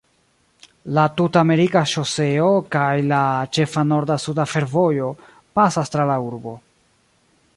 La 0.97 1.01
Tut-Amerika 1.19 1.83
Ŝoseo 1.91 2.47
kaj 2.77 2.89
la 3.11 3.21
ĉefa 3.57 3.85
norda-suda 3.91 4.47
fervojo 4.55 5.13
pasas 5.59 5.97
tra 5.97 6.11
la 6.13 6.19
urbo. 6.31 6.59